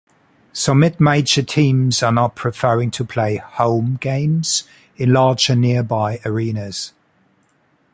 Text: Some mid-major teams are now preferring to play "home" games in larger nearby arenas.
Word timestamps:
Some 0.51 0.79
mid-major 0.79 1.43
teams 1.43 2.01
are 2.01 2.11
now 2.11 2.29
preferring 2.29 2.89
to 2.89 3.05
play 3.05 3.35
"home" 3.37 3.99
games 4.01 4.63
in 4.97 5.13
larger 5.13 5.55
nearby 5.55 6.19
arenas. 6.25 6.91